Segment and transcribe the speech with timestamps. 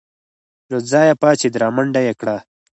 [0.71, 2.37] له ځايه پاڅېد رامنډه يې کړه.